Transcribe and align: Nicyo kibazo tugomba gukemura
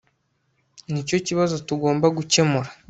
Nicyo 0.91 1.17
kibazo 1.27 1.55
tugomba 1.67 2.05
gukemura 2.17 2.69